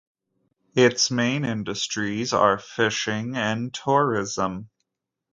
Its 0.73 1.11
main 1.11 1.45
industries 1.45 2.33
are 2.33 2.57
fishing 2.57 3.35
and 3.37 3.71
tourism. 3.71 4.71